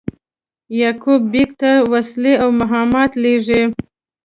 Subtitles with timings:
[0.79, 3.63] یعقوب بېګ ته وسلې او مهمات لېږي.